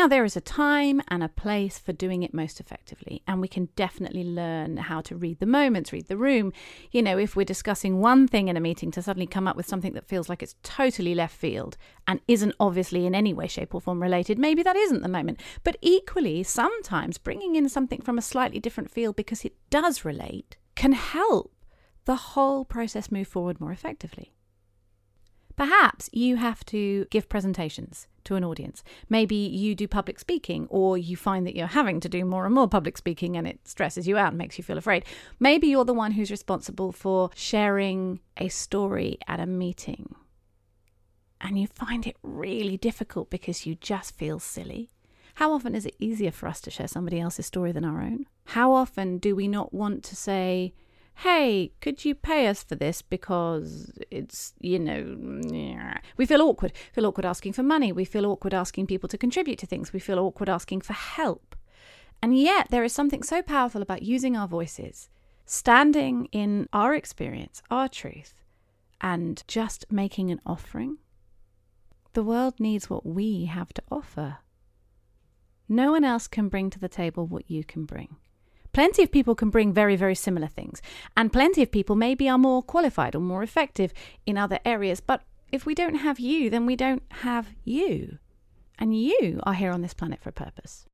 Now, 0.00 0.08
there 0.08 0.24
is 0.24 0.34
a 0.34 0.40
time 0.40 1.02
and 1.08 1.22
a 1.22 1.28
place 1.28 1.78
for 1.78 1.92
doing 1.92 2.22
it 2.22 2.32
most 2.32 2.58
effectively, 2.58 3.22
and 3.28 3.38
we 3.38 3.48
can 3.48 3.68
definitely 3.76 4.24
learn 4.24 4.78
how 4.78 5.02
to 5.02 5.14
read 5.14 5.40
the 5.40 5.44
moments, 5.44 5.92
read 5.92 6.08
the 6.08 6.16
room. 6.16 6.54
You 6.90 7.02
know, 7.02 7.18
if 7.18 7.36
we're 7.36 7.44
discussing 7.44 8.00
one 8.00 8.26
thing 8.26 8.48
in 8.48 8.56
a 8.56 8.60
meeting, 8.60 8.90
to 8.92 9.02
suddenly 9.02 9.26
come 9.26 9.46
up 9.46 9.56
with 9.56 9.66
something 9.66 9.92
that 9.92 10.08
feels 10.08 10.30
like 10.30 10.42
it's 10.42 10.54
totally 10.62 11.14
left 11.14 11.36
field 11.36 11.76
and 12.06 12.18
isn't 12.26 12.54
obviously 12.58 13.04
in 13.04 13.14
any 13.14 13.34
way, 13.34 13.46
shape, 13.46 13.74
or 13.74 13.80
form 13.82 14.00
related, 14.00 14.38
maybe 14.38 14.62
that 14.62 14.74
isn't 14.74 15.02
the 15.02 15.06
moment. 15.06 15.38
But 15.64 15.76
equally, 15.82 16.44
sometimes 16.44 17.18
bringing 17.18 17.54
in 17.54 17.68
something 17.68 18.00
from 18.00 18.16
a 18.16 18.22
slightly 18.22 18.58
different 18.58 18.90
field 18.90 19.16
because 19.16 19.44
it 19.44 19.52
does 19.68 20.02
relate 20.02 20.56
can 20.76 20.92
help 20.92 21.54
the 22.06 22.16
whole 22.16 22.64
process 22.64 23.12
move 23.12 23.28
forward 23.28 23.60
more 23.60 23.70
effectively. 23.70 24.32
Perhaps 25.56 26.08
you 26.12 26.36
have 26.36 26.64
to 26.66 27.06
give 27.10 27.28
presentations 27.28 28.06
to 28.24 28.36
an 28.36 28.44
audience. 28.44 28.82
Maybe 29.08 29.34
you 29.34 29.74
do 29.74 29.88
public 29.88 30.18
speaking, 30.18 30.66
or 30.70 30.96
you 30.96 31.16
find 31.16 31.46
that 31.46 31.56
you're 31.56 31.66
having 31.66 32.00
to 32.00 32.08
do 32.08 32.24
more 32.24 32.46
and 32.46 32.54
more 32.54 32.68
public 32.68 32.96
speaking 32.96 33.36
and 33.36 33.46
it 33.46 33.60
stresses 33.64 34.06
you 34.06 34.16
out 34.16 34.28
and 34.28 34.38
makes 34.38 34.58
you 34.58 34.64
feel 34.64 34.78
afraid. 34.78 35.04
Maybe 35.38 35.68
you're 35.68 35.84
the 35.84 35.94
one 35.94 36.12
who's 36.12 36.30
responsible 36.30 36.92
for 36.92 37.30
sharing 37.34 38.20
a 38.36 38.48
story 38.48 39.18
at 39.26 39.40
a 39.40 39.46
meeting 39.46 40.14
and 41.40 41.58
you 41.58 41.66
find 41.66 42.06
it 42.06 42.16
really 42.22 42.76
difficult 42.76 43.30
because 43.30 43.66
you 43.66 43.74
just 43.74 44.16
feel 44.16 44.38
silly. 44.38 44.90
How 45.34 45.52
often 45.52 45.74
is 45.74 45.86
it 45.86 45.96
easier 45.98 46.30
for 46.30 46.48
us 46.48 46.60
to 46.62 46.70
share 46.70 46.88
somebody 46.88 47.18
else's 47.18 47.46
story 47.46 47.72
than 47.72 47.84
our 47.84 48.02
own? 48.02 48.26
How 48.46 48.72
often 48.72 49.18
do 49.18 49.34
we 49.34 49.48
not 49.48 49.72
want 49.72 50.04
to 50.04 50.16
say, 50.16 50.74
hey, 51.16 51.72
could 51.80 52.04
you 52.04 52.14
pay 52.14 52.46
us 52.46 52.62
for 52.62 52.74
this 52.74 53.02
because 53.02 53.92
it's, 54.10 54.54
you 54.60 54.78
know, 54.78 55.16
we 56.16 56.26
feel 56.26 56.40
awkward. 56.42 56.72
We 56.72 56.94
feel 56.94 57.06
awkward 57.06 57.26
asking 57.26 57.52
for 57.52 57.62
money. 57.62 57.92
We 57.92 58.04
feel 58.04 58.26
awkward 58.26 58.54
asking 58.54 58.86
people 58.86 59.08
to 59.10 59.18
contribute 59.18 59.58
to 59.58 59.66
things. 59.66 59.92
We 59.92 60.00
feel 60.00 60.18
awkward 60.18 60.48
asking 60.48 60.80
for 60.80 60.94
help. 60.94 61.54
And 62.22 62.38
yet, 62.38 62.68
there 62.70 62.84
is 62.84 62.92
something 62.92 63.22
so 63.22 63.42
powerful 63.42 63.82
about 63.82 64.02
using 64.02 64.36
our 64.36 64.48
voices, 64.48 65.08
standing 65.46 66.26
in 66.32 66.68
our 66.72 66.94
experience, 66.94 67.62
our 67.70 67.88
truth, 67.88 68.34
and 69.00 69.42
just 69.46 69.86
making 69.90 70.30
an 70.30 70.40
offering. 70.44 70.98
The 72.12 72.22
world 72.22 72.58
needs 72.58 72.90
what 72.90 73.06
we 73.06 73.44
have 73.46 73.72
to 73.74 73.82
offer. 73.90 74.38
No 75.68 75.92
one 75.92 76.04
else 76.04 76.26
can 76.26 76.48
bring 76.48 76.68
to 76.70 76.78
the 76.78 76.88
table 76.88 77.26
what 77.26 77.50
you 77.50 77.62
can 77.62 77.84
bring. 77.84 78.16
Plenty 78.72 79.02
of 79.02 79.10
people 79.10 79.34
can 79.34 79.50
bring 79.50 79.72
very, 79.72 79.96
very 79.96 80.14
similar 80.14 80.46
things, 80.46 80.80
and 81.16 81.32
plenty 81.32 81.62
of 81.62 81.72
people 81.72 81.96
maybe 81.96 82.28
are 82.28 82.38
more 82.38 82.62
qualified 82.62 83.14
or 83.14 83.20
more 83.20 83.42
effective 83.42 83.92
in 84.26 84.38
other 84.38 84.60
areas. 84.64 85.00
But 85.00 85.22
if 85.50 85.66
we 85.66 85.74
don't 85.74 85.96
have 85.96 86.20
you, 86.20 86.50
then 86.50 86.66
we 86.66 86.76
don't 86.76 87.02
have 87.10 87.48
you. 87.64 88.18
And 88.78 88.98
you 88.98 89.40
are 89.42 89.54
here 89.54 89.72
on 89.72 89.82
this 89.82 89.94
planet 89.94 90.20
for 90.22 90.30
a 90.30 90.32
purpose. 90.32 90.86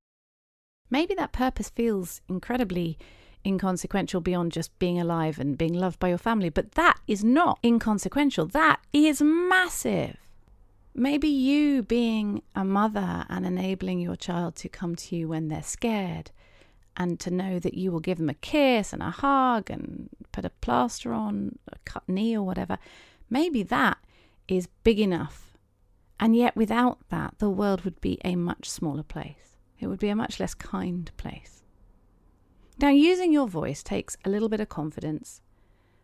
Maybe 0.90 1.14
that 1.14 1.32
purpose 1.32 1.68
feels 1.68 2.20
incredibly 2.28 2.98
inconsequential 3.44 4.20
beyond 4.20 4.52
just 4.52 4.76
being 4.78 5.00
alive 5.00 5.38
and 5.38 5.58
being 5.58 5.74
loved 5.74 5.98
by 5.98 6.08
your 6.08 6.18
family, 6.18 6.48
but 6.48 6.72
that 6.72 6.98
is 7.06 7.22
not 7.22 7.58
inconsequential. 7.62 8.46
That 8.46 8.80
is 8.92 9.22
massive. 9.22 10.16
Maybe 10.94 11.28
you 11.28 11.82
being 11.82 12.42
a 12.54 12.64
mother 12.64 13.26
and 13.28 13.44
enabling 13.44 14.00
your 14.00 14.16
child 14.16 14.56
to 14.56 14.68
come 14.68 14.96
to 14.96 15.16
you 15.16 15.28
when 15.28 15.48
they're 15.48 15.62
scared 15.62 16.30
and 16.96 17.20
to 17.20 17.30
know 17.30 17.58
that 17.58 17.74
you 17.74 17.92
will 17.92 18.00
give 18.00 18.18
them 18.18 18.30
a 18.30 18.34
kiss 18.34 18.92
and 18.92 19.02
a 19.02 19.10
hug 19.10 19.70
and 19.70 20.08
put 20.32 20.44
a 20.44 20.50
plaster 20.50 21.12
on, 21.12 21.58
a 21.72 21.78
cut 21.84 22.08
knee 22.08 22.36
or 22.36 22.42
whatever. 22.42 22.78
Maybe 23.28 23.62
that 23.64 23.98
is 24.48 24.68
big 24.84 24.98
enough. 24.98 25.56
And 26.18 26.34
yet, 26.34 26.56
without 26.56 26.98
that, 27.10 27.34
the 27.38 27.50
world 27.50 27.82
would 27.82 28.00
be 28.00 28.18
a 28.24 28.36
much 28.36 28.70
smaller 28.70 29.02
place. 29.02 29.58
It 29.78 29.88
would 29.88 30.00
be 30.00 30.08
a 30.08 30.16
much 30.16 30.40
less 30.40 30.54
kind 30.54 31.10
place. 31.18 31.62
Now, 32.78 32.88
using 32.88 33.32
your 33.32 33.48
voice 33.48 33.82
takes 33.82 34.16
a 34.24 34.30
little 34.30 34.48
bit 34.48 34.60
of 34.60 34.68
confidence. 34.68 35.42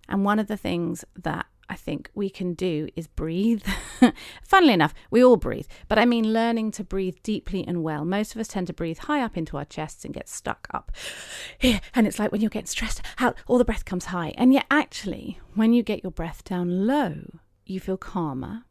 And 0.09 0.25
one 0.25 0.39
of 0.39 0.49
the 0.49 0.57
things 0.57 1.05
that 1.17 1.47
I 1.73 1.75
think 1.75 2.11
we 2.15 2.29
can 2.29 2.53
do 2.53 2.89
is 2.97 3.07
breathe. 3.07 3.65
Funnily 4.45 4.75
enough, 4.75 4.93
we 5.11 5.25
all 5.25 5.39
breathe, 5.39 5.67
but 5.89 5.99
I 5.99 6.05
mean 6.05 6.31
learning 6.31 6.73
to 6.73 6.85
breathe 6.85 7.17
deeply 7.23 7.67
and 7.67 7.83
well. 7.83 8.05
Most 8.05 8.35
of 8.35 8.41
us 8.43 8.49
tend 8.49 8.67
to 8.67 8.75
breathe 8.75 8.99
high 8.99 9.23
up 9.23 9.39
into 9.39 9.57
our 9.57 9.65
chests 9.65 10.05
and 10.05 10.13
get 10.13 10.29
stuck 10.29 10.69
up 10.75 10.93
here. 11.59 11.81
And 11.95 12.07
it's 12.07 12.19
like 12.19 12.31
when 12.31 12.43
you're 12.43 12.51
getting 12.51 12.67
stressed 12.67 13.01
out, 13.19 13.39
all 13.47 13.57
the 13.57 13.65
breath 13.65 13.87
comes 13.87 14.05
high. 14.07 14.35
And 14.37 14.53
yet, 14.53 14.67
actually, 14.71 15.41
when 15.55 15.73
you 15.73 15.83
get 15.83 16.03
your 16.03 16.11
breath 16.11 16.45
down 16.45 16.87
low, 16.87 17.39
you 17.65 17.81
feel 17.81 17.97
calmer, 17.97 18.65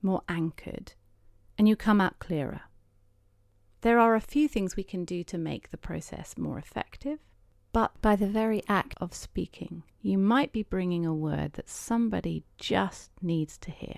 more 0.00 0.22
anchored, 0.28 0.92
and 1.58 1.68
you 1.68 1.74
come 1.74 2.00
out 2.00 2.20
clearer. 2.20 2.60
There 3.80 3.98
are 3.98 4.14
a 4.14 4.20
few 4.20 4.46
things 4.46 4.76
we 4.76 4.84
can 4.84 5.04
do 5.04 5.24
to 5.24 5.36
make 5.36 5.72
the 5.72 5.76
process 5.76 6.38
more 6.38 6.58
effective, 6.58 7.18
but 7.72 8.00
by 8.02 8.16
the 8.16 8.26
very 8.26 8.62
act 8.68 8.94
of 9.00 9.14
speaking, 9.14 9.82
you 10.02 10.18
might 10.18 10.52
be 10.52 10.62
bringing 10.62 11.06
a 11.06 11.14
word 11.14 11.54
that 11.54 11.68
somebody 11.68 12.44
just 12.58 13.10
needs 13.22 13.56
to 13.58 13.70
hear. 13.70 13.96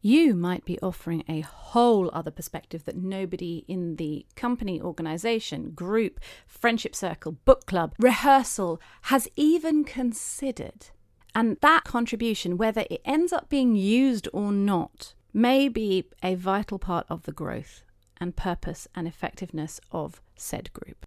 You 0.00 0.34
might 0.34 0.66
be 0.66 0.78
offering 0.80 1.24
a 1.28 1.40
whole 1.40 2.10
other 2.12 2.30
perspective 2.30 2.84
that 2.84 2.96
nobody 2.96 3.64
in 3.66 3.96
the 3.96 4.26
company, 4.36 4.80
organization, 4.80 5.70
group, 5.70 6.20
friendship 6.46 6.94
circle, 6.94 7.32
book 7.46 7.64
club, 7.64 7.94
rehearsal 7.98 8.80
has 9.02 9.28
even 9.34 9.82
considered. 9.82 10.88
And 11.34 11.56
that 11.62 11.84
contribution, 11.84 12.58
whether 12.58 12.84
it 12.90 13.00
ends 13.04 13.32
up 13.32 13.48
being 13.48 13.76
used 13.76 14.28
or 14.32 14.52
not, 14.52 15.14
may 15.32 15.68
be 15.68 16.04
a 16.22 16.34
vital 16.34 16.78
part 16.78 17.06
of 17.08 17.22
the 17.22 17.32
growth 17.32 17.82
and 18.18 18.36
purpose 18.36 18.86
and 18.94 19.08
effectiveness 19.08 19.80
of 19.90 20.20
said 20.36 20.72
group. 20.72 21.06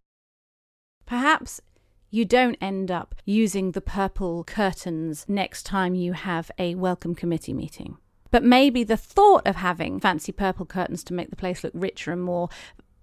Perhaps 1.05 1.61
you 2.09 2.25
don't 2.25 2.57
end 2.61 2.89
up 2.89 3.15
using 3.25 3.71
the 3.71 3.81
purple 3.81 4.43
curtains 4.43 5.25
next 5.27 5.63
time 5.63 5.95
you 5.95 6.13
have 6.13 6.49
a 6.57 6.75
welcome 6.75 7.13
committee 7.13 7.53
meeting. 7.53 7.97
But 8.31 8.43
maybe 8.43 8.83
the 8.83 8.97
thought 8.97 9.45
of 9.45 9.57
having 9.57 9.99
fancy 9.99 10.31
purple 10.31 10.65
curtains 10.65 11.03
to 11.05 11.13
make 11.13 11.29
the 11.29 11.35
place 11.35 11.63
look 11.63 11.73
richer 11.75 12.11
and 12.11 12.21
more 12.21 12.49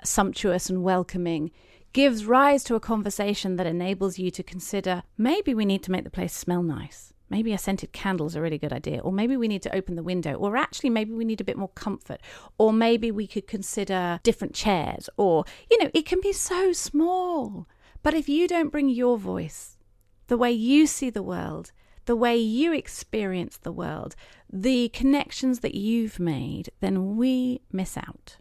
sumptuous 0.03 0.69
and 0.69 0.83
welcoming 0.83 1.51
gives 1.93 2.27
rise 2.27 2.65
to 2.65 2.75
a 2.75 2.81
conversation 2.81 3.57
that 3.57 3.67
enables 3.67 4.19
you 4.19 4.31
to 4.31 4.43
consider 4.43 5.03
maybe 5.17 5.55
we 5.55 5.65
need 5.65 5.83
to 5.83 5.93
make 5.93 6.05
the 6.05 6.11
place 6.11 6.35
smell 6.35 6.63
nice. 6.63 7.13
Maybe 7.31 7.53
a 7.53 7.59
scented 7.59 7.93
candle 7.93 8.27
is 8.27 8.37
a 8.37 8.41
really 8.41 8.59
good 8.59 8.73
idea. 8.73 9.01
Or 9.01 9.11
maybe 9.11 9.37
we 9.37 9.49
need 9.49 9.63
to 9.63 9.75
open 9.75 9.97
the 9.97 10.03
window. 10.03 10.35
Or 10.35 10.57
actually, 10.57 10.91
maybe 10.91 11.13
we 11.13 11.25
need 11.25 11.41
a 11.41 11.45
bit 11.45 11.57
more 11.57 11.71
comfort. 11.71 12.21
Or 12.59 12.73
maybe 12.73 13.11
we 13.11 13.27
could 13.27 13.47
consider 13.47 14.21
different 14.23 14.55
chairs. 14.55 15.09
Or, 15.17 15.45
you 15.71 15.83
know, 15.83 15.91
it 15.95 16.05
can 16.05 16.21
be 16.21 16.33
so 16.33 16.73
small. 16.73 17.67
But 18.05 18.15
if 18.15 18.29
you 18.29 18.47
don't 18.47 18.71
bring 18.71 18.91
your 18.91 19.17
voice, 19.17 19.79
the 20.27 20.37
way 20.37 20.53
you 20.53 20.87
see 20.87 21.09
the 21.09 21.23
world, 21.23 21.73
the 22.05 22.15
way 22.15 22.37
you 22.37 22.75
experience 22.75 23.57
the 23.57 23.73
world, 23.73 24.15
the 24.53 24.91
connections 24.91 25.61
that 25.61 25.75
you've 25.75 26.21
made, 26.21 26.71
then 26.81 27.17
we 27.17 27.63
miss 27.73 27.97
out. 27.97 28.37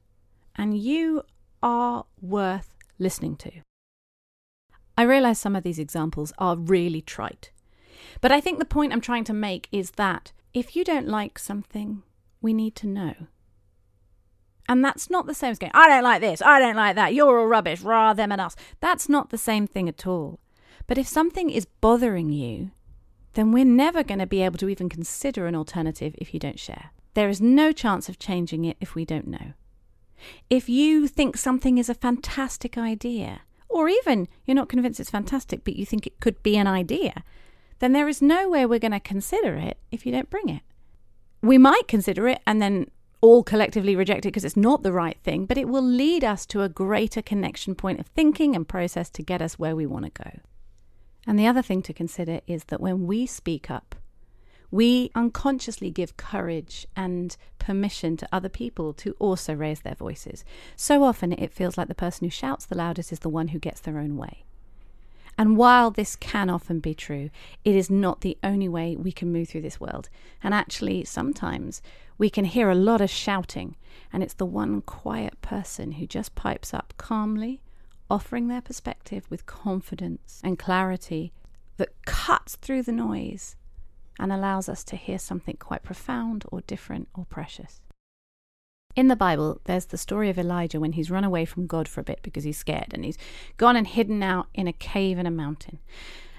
And 0.54 0.78
you 0.78 1.24
are 1.64 2.06
worth 2.22 2.76
listening 3.00 3.38
to. 3.38 3.52
I 4.98 5.04
realize 5.04 5.40
some 5.40 5.56
of 5.56 5.64
these 5.64 5.80
examples 5.80 6.34
are 6.38 6.58
really 6.58 7.02
trite. 7.02 7.52
But 8.20 8.34
I 8.34 8.42
think 8.42 8.60
the 8.60 8.66
point 8.66 8.92
I'm 8.92 9.02
trying 9.02 9.24
to 9.24 9.34
make 9.34 9.70
is 9.72 9.92
that 9.92 10.34
if 10.54 10.76
you 10.76 10.84
don't 10.84 11.08
like 11.08 11.40
something, 11.40 12.04
we 12.42 12.54
need 12.54 12.76
to 12.76 12.88
know. 12.88 13.14
And 14.68 14.84
that's 14.84 15.10
not 15.10 15.26
the 15.26 15.34
same 15.34 15.52
as 15.52 15.60
going, 15.60 15.72
I 15.74 15.88
don't 15.88 16.04
like 16.04 16.22
this, 16.22 16.42
I 16.42 16.60
don't 16.60 16.76
like 16.76 16.96
that, 16.96 17.14
you're 17.14 17.40
all 17.40 17.48
rubbish, 17.48 17.82
rah, 17.82 18.14
them 18.14 18.32
and 18.32 18.40
us. 18.40 18.56
That's 18.80 19.10
not 19.10 19.30
the 19.30 19.38
same 19.38 19.68
thing 19.68 19.90
at 19.90 20.08
all. 20.08 20.40
But 20.88 20.98
if 20.98 21.08
something 21.08 21.50
is 21.50 21.66
bothering 21.66 22.32
you, 22.32 22.72
then 23.34 23.52
we're 23.52 23.66
never 23.66 24.04
going 24.04 24.20
to 24.20 24.28
be 24.28 24.42
able 24.42 24.58
to 24.60 24.70
even 24.70 24.90
consider 24.90 25.48
an 25.48 25.56
alternative 25.56 26.16
if 26.18 26.34
you 26.34 26.40
don't 26.40 26.60
share. 26.60 26.92
There 27.14 27.30
is 27.30 27.42
no 27.42 27.72
chance 27.72 28.10
of 28.10 28.20
changing 28.20 28.66
it 28.66 28.78
if 28.80 28.96
we 28.96 29.06
don't 29.06 29.28
know. 29.28 29.54
If 30.50 30.70
you 30.70 31.08
think 31.08 31.36
something 31.36 31.78
is 31.78 31.90
a 31.90 31.96
fantastic 31.96 32.78
idea, 32.78 33.42
or 33.70 33.90
even 33.90 34.28
you're 34.46 34.56
not 34.56 34.70
convinced 34.70 35.00
it's 35.00 35.10
fantastic, 35.10 35.64
but 35.64 35.76
you 35.76 35.86
think 35.86 36.08
it 36.08 36.20
could 36.20 36.42
be 36.44 36.56
an 36.58 36.68
idea, 36.68 37.24
then 37.80 37.92
there 37.92 38.08
is 38.08 38.22
no 38.22 38.50
way 38.50 38.66
we're 38.66 38.80
going 38.80 38.92
to 38.92 39.00
consider 39.00 39.56
it 39.56 39.78
if 39.92 40.06
you 40.06 40.12
don't 40.12 40.30
bring 40.30 40.48
it. 40.48 40.62
We 41.42 41.58
might 41.58 41.88
consider 41.88 42.28
it 42.28 42.42
and 42.48 42.62
then 42.62 42.90
all 43.24 43.42
collectively 43.42 43.96
reject 43.96 44.26
it 44.26 44.34
because 44.34 44.44
it's 44.44 44.58
not 44.58 44.84
the 44.84 44.92
right 44.92 45.18
thing, 45.24 45.46
but 45.46 45.58
it 45.58 45.70
will 45.70 45.82
lead 45.82 46.26
us 46.26 46.46
to 46.46 46.62
a 46.62 46.68
greater 46.68 47.22
connection 47.22 47.74
point 47.74 48.02
of 48.02 48.08
thinking 48.08 48.54
and 48.54 48.68
process 48.68 49.10
to 49.10 49.24
get 49.24 49.42
us 49.42 49.58
where 49.58 49.78
we 49.78 49.86
want 49.86 50.04
to 50.04 50.24
go. 50.24 50.40
And 51.26 51.40
the 51.40 51.48
other 51.48 51.62
thing 51.62 51.82
to 51.84 51.94
consider 51.94 52.42
is 52.48 52.66
that 52.66 52.82
when 52.82 53.08
we 53.08 53.26
speak 53.26 53.72
up, 53.72 53.96
we 54.72 55.10
unconsciously 55.16 55.90
give 55.90 56.18
courage 56.18 56.86
and 56.98 57.38
permission 57.60 58.18
to 58.18 58.28
other 58.34 58.50
people 58.50 58.92
to 58.96 59.16
also 59.20 59.54
raise 59.54 59.80
their 59.80 59.96
voices. 59.96 60.44
So 60.76 61.06
often 61.06 61.32
it 61.32 61.54
feels 61.54 61.78
like 61.78 61.88
the 61.88 61.96
person 61.96 62.26
who 62.26 62.30
shouts 62.30 62.66
the 62.66 62.76
loudest 62.76 63.14
is 63.14 63.20
the 63.20 63.30
one 63.30 63.50
who 63.50 63.60
gets 63.60 63.80
their 63.80 64.00
own 64.00 64.18
way. 64.18 64.44
And 65.38 65.58
while 65.58 65.90
this 65.90 66.16
can 66.16 66.50
often 66.50 66.80
be 66.80 66.94
true, 66.94 67.30
it 67.66 67.76
is 67.76 67.90
not 67.90 68.22
the 68.22 68.38
only 68.44 68.70
way 68.70 68.96
we 68.96 69.12
can 69.12 69.32
move 69.32 69.50
through 69.50 69.62
this 69.62 69.80
world. 69.80 70.10
And 70.44 70.54
actually, 70.54 71.06
sometimes 71.06 71.82
we 72.18 72.30
can 72.30 72.46
hear 72.46 72.70
a 72.70 72.76
lot 72.76 73.02
of 73.02 73.10
shouting, 73.10 73.76
and 74.12 74.22
it's 74.22 74.36
the 74.36 74.46
one 74.46 74.82
quiet 74.82 75.42
person 75.42 75.94
who 75.94 76.06
just 76.06 76.36
pipes 76.36 76.74
up 76.74 76.94
calmly, 76.98 77.62
offering 78.10 78.48
their 78.48 78.62
perspective 78.62 79.26
with 79.30 79.46
confidence 79.46 80.40
and 80.44 80.60
clarity 80.60 81.34
that 81.78 82.06
cuts 82.06 82.56
through 82.58 82.84
the 82.84 82.92
noise 82.92 83.56
and 84.20 84.32
allows 84.32 84.70
us 84.70 84.84
to 84.84 84.96
hear 84.96 85.18
something 85.18 85.58
quite 85.58 85.82
profound 85.82 86.46
or 86.52 86.62
different 86.62 87.08
or 87.16 87.26
precious. 87.26 87.82
In 88.96 89.08
the 89.08 89.16
Bible, 89.16 89.60
there's 89.64 89.86
the 89.86 89.98
story 89.98 90.30
of 90.30 90.38
Elijah 90.38 90.80
when 90.80 90.92
he's 90.92 91.10
run 91.10 91.24
away 91.24 91.46
from 91.46 91.66
God 91.66 91.88
for 91.88 92.02
a 92.02 92.04
bit 92.04 92.20
because 92.22 92.44
he's 92.44 92.60
scared 92.60 92.94
and 92.94 93.04
he's 93.04 93.18
gone 93.58 93.76
and 93.76 93.88
hidden 93.88 94.22
out 94.22 94.48
in 94.54 94.68
a 94.68 94.74
cave 94.74 95.18
in 95.18 95.26
a 95.26 95.32
mountain. 95.32 95.80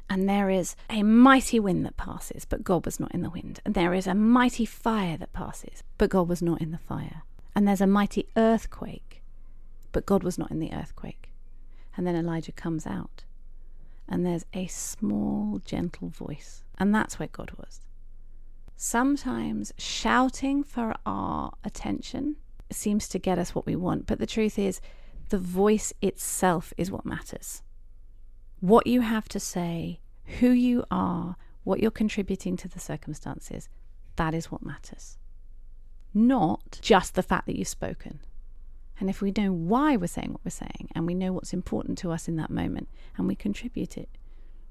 And 0.09 0.29
there 0.29 0.51
is 0.51 0.77
a 0.89 1.03
mighty 1.03 1.59
wind 1.59 1.85
that 1.85 1.97
passes, 1.97 2.45
but 2.45 2.63
God 2.63 2.85
was 2.85 3.01
not 3.01 3.13
in 3.13 3.23
the 3.23 3.31
wind. 3.31 3.59
And 3.65 3.75
there 3.75 3.93
is 3.93 4.07
a 4.07 4.15
mighty 4.15 4.65
fire 4.67 5.17
that 5.17 5.33
passes, 5.33 5.83
but 5.99 6.11
God 6.11 6.29
was 6.29 6.43
not 6.43 6.61
in 6.61 6.71
the 6.71 6.79
fire. 6.79 7.23
And 7.57 7.67
there's 7.67 7.81
a 7.81 7.87
mighty 7.89 8.29
earthquake, 8.37 9.23
but 9.91 10.07
God 10.07 10.23
was 10.23 10.39
not 10.39 10.51
in 10.53 10.61
the 10.61 10.73
earthquake. 10.73 11.31
And 11.97 12.07
then 12.07 12.15
Elijah 12.15 12.53
comes 12.53 12.87
out, 12.87 13.25
and 14.09 14.25
there's 14.25 14.45
a 14.53 14.67
small, 14.67 15.61
gentle 15.65 16.09
voice. 16.09 16.63
And 16.79 16.95
that's 16.95 17.19
where 17.19 17.29
God 17.29 17.53
was. 17.57 17.81
Sometimes 18.77 19.73
shouting 19.79 20.63
for 20.63 20.95
our 21.07 21.55
attention 21.65 22.37
seems 22.71 23.09
to 23.09 23.19
get 23.19 23.39
us 23.39 23.55
what 23.55 23.67
we 23.67 23.77
want. 23.77 24.07
But 24.07 24.19
the 24.19 24.27
truth 24.27 24.59
is, 24.59 24.81
the 25.29 25.39
voice 25.39 25.93
itself 26.01 26.73
is 26.77 26.91
what 26.91 27.07
matters. 27.07 27.63
What 28.61 28.87
you 28.87 29.03
have 29.03 29.29
to 29.31 29.41
say, 29.41 30.01
who 30.41 30.51
you 30.51 30.85
are, 30.91 31.37
what 31.65 31.81
you're 31.81 31.91
contributing 31.91 32.57
to 32.59 32.69
the 32.69 32.81
circumstances, 32.81 33.69
that 34.17 34.35
is 34.35 34.51
what 34.51 34.65
matters. 34.65 35.19
Not 36.13 36.79
just 36.81 37.15
the 37.15 37.23
fact 37.23 37.47
that 37.47 37.57
you've 37.57 37.69
spoken. 37.69 38.21
And 39.01 39.11
if 39.11 39.21
we 39.21 39.33
know 39.37 39.53
why 39.53 39.97
we're 39.97 40.07
saying 40.07 40.33
what 40.33 40.45
we're 40.45 40.51
saying 40.51 40.89
and 40.95 41.07
we 41.07 41.15
know 41.15 41.33
what's 41.33 41.53
important 41.53 41.99
to 41.99 42.13
us 42.13 42.29
in 42.29 42.37
that 42.37 42.51
moment 42.51 42.89
and 43.17 43.27
we 43.27 43.35
contribute 43.35 43.99
it, 43.99 44.09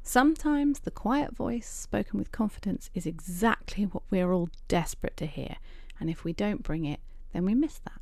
sometimes 0.02 0.80
the 0.80 0.92
quiet 0.92 1.36
voice 1.36 1.68
spoken 1.68 2.18
with 2.18 2.32
confidence 2.32 2.90
is 2.94 3.06
exactly 3.06 3.84
what 3.84 4.04
we're 4.10 4.32
all 4.32 4.50
desperate 4.68 5.18
to 5.18 5.26
hear. 5.26 5.58
And 6.00 6.10
if 6.10 6.24
we 6.24 6.32
don't 6.32 6.64
bring 6.64 6.86
it, 6.86 7.02
then 7.34 7.46
we 7.46 7.56
miss 7.56 7.80
that. 7.80 8.00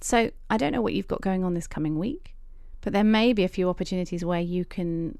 So 0.00 0.30
I 0.50 0.56
don't 0.56 0.72
know 0.72 0.82
what 0.82 0.94
you've 0.94 1.08
got 1.08 1.20
going 1.20 1.44
on 1.44 1.54
this 1.54 1.66
coming 1.66 1.98
week, 1.98 2.34
but 2.80 2.92
there 2.92 3.04
may 3.04 3.32
be 3.32 3.44
a 3.44 3.48
few 3.48 3.68
opportunities 3.68 4.24
where 4.24 4.40
you 4.40 4.64
can 4.64 5.18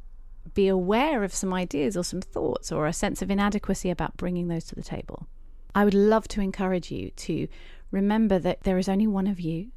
be 0.54 0.66
aware 0.66 1.23
of 1.23 1.33
some 1.33 1.54
ideas 1.54 1.97
or 1.97 2.02
some 2.02 2.21
thoughts 2.21 2.73
or 2.73 2.87
a 2.87 2.92
sense 2.92 3.23
of 3.23 3.31
inadequacy 3.31 3.90
about 3.90 4.16
bringing 4.16 4.49
those 4.49 4.64
to 4.64 4.75
the 4.75 4.83
table. 4.83 5.28
I 5.75 5.85
would 5.85 5.95
love 5.95 6.26
to 6.28 6.40
encourage 6.40 6.90
you 6.90 7.11
to 7.11 7.49
remember 7.90 8.38
that 8.38 8.62
there 8.62 8.78
is 8.78 8.88
only 8.88 9.07
one 9.07 9.26
of 9.26 9.40
you. 9.40 9.71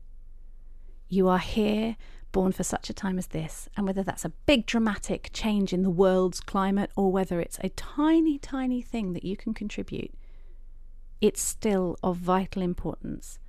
You 1.08 1.28
are 1.28 1.40
here 1.40 1.96
born 2.32 2.52
for 2.52 2.64
such 2.64 2.90
a 2.90 2.94
time 2.94 3.18
as 3.18 3.28
this, 3.28 3.70
and 3.78 3.86
whether 3.86 4.04
that's 4.04 4.26
a 4.26 4.34
big 4.46 4.66
dramatic 4.66 5.30
change 5.32 5.72
in 5.72 5.84
the 5.84 5.90
world's 5.90 6.42
climate 6.42 6.92
or 6.98 7.12
whether 7.12 7.40
it's 7.40 7.60
a 7.62 7.70
tiny, 7.70 8.38
tiny 8.38 8.82
thing 8.82 9.14
that 9.14 9.24
you 9.24 9.38
can 9.38 9.54
contribute, 9.54 10.14
it's 11.22 11.42
still 11.42 11.98
of 12.04 12.18
vital 12.18 12.62
importance 12.62 13.40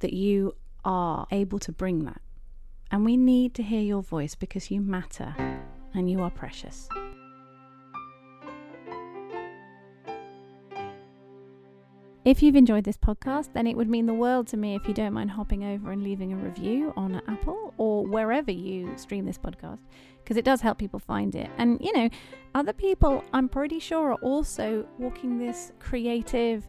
that 0.00 0.12
you 0.12 0.54
are 0.84 1.26
able 1.30 1.58
to 1.58 1.72
bring 1.72 2.04
that. 2.04 2.20
And 2.90 3.04
we 3.04 3.16
need 3.16 3.54
to 3.54 3.62
hear 3.62 3.80
your 3.80 4.02
voice 4.02 4.34
because 4.34 4.70
you 4.70 4.80
matter 4.80 5.34
and 5.94 6.10
you 6.10 6.20
are 6.20 6.30
precious. 6.30 6.88
If 12.24 12.42
you've 12.42 12.56
enjoyed 12.56 12.82
this 12.82 12.96
podcast, 12.96 13.52
then 13.52 13.68
it 13.68 13.76
would 13.76 13.88
mean 13.88 14.06
the 14.06 14.12
world 14.12 14.48
to 14.48 14.56
me 14.56 14.74
if 14.74 14.88
you 14.88 14.94
don't 14.94 15.12
mind 15.12 15.30
hopping 15.30 15.62
over 15.62 15.92
and 15.92 16.02
leaving 16.02 16.32
a 16.32 16.36
review 16.36 16.92
on 16.96 17.22
Apple 17.28 17.72
or 17.78 18.04
wherever 18.04 18.50
you 18.50 18.92
stream 18.96 19.24
this 19.24 19.38
podcast, 19.38 19.78
because 20.24 20.36
it 20.36 20.44
does 20.44 20.60
help 20.60 20.76
people 20.76 20.98
find 20.98 21.36
it. 21.36 21.48
And, 21.56 21.80
you 21.80 21.92
know, 21.92 22.08
other 22.52 22.72
people, 22.72 23.22
I'm 23.32 23.48
pretty 23.48 23.78
sure, 23.78 24.10
are 24.10 24.18
also 24.22 24.84
walking 24.98 25.38
this 25.38 25.70
creative, 25.78 26.66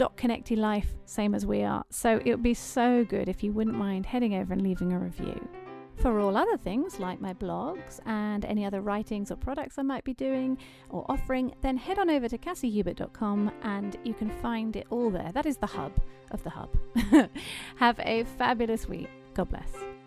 dot 0.00 0.16
connecty 0.16 0.56
life, 0.56 0.94
same 1.04 1.34
as 1.34 1.44
we 1.44 1.62
are. 1.62 1.84
So 1.90 2.22
it 2.24 2.30
would 2.30 2.42
be 2.42 2.54
so 2.54 3.04
good 3.04 3.28
if 3.28 3.44
you 3.44 3.52
wouldn't 3.52 3.76
mind 3.76 4.06
heading 4.06 4.34
over 4.34 4.54
and 4.54 4.62
leaving 4.62 4.94
a 4.94 4.98
review. 4.98 5.46
For 5.96 6.20
all 6.20 6.38
other 6.38 6.56
things 6.56 6.98
like 6.98 7.20
my 7.20 7.34
blogs 7.34 8.00
and 8.06 8.46
any 8.46 8.64
other 8.64 8.80
writings 8.80 9.30
or 9.30 9.36
products 9.36 9.76
I 9.76 9.82
might 9.82 10.04
be 10.04 10.14
doing 10.14 10.56
or 10.88 11.04
offering, 11.10 11.52
then 11.60 11.76
head 11.76 11.98
on 11.98 12.08
over 12.08 12.30
to 12.30 12.38
cassiehubert.com 12.38 13.52
and 13.62 13.98
you 14.02 14.14
can 14.14 14.30
find 14.40 14.74
it 14.74 14.86
all 14.88 15.10
there. 15.10 15.32
That 15.34 15.44
is 15.44 15.58
the 15.58 15.66
hub 15.66 15.92
of 16.30 16.42
the 16.44 16.50
hub. 16.50 16.70
Have 17.76 18.00
a 18.00 18.24
fabulous 18.38 18.88
week. 18.88 19.10
God 19.34 19.50
bless. 19.50 19.99